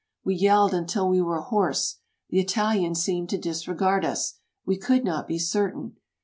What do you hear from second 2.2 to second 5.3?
The Italians seemed to disregard us— we could not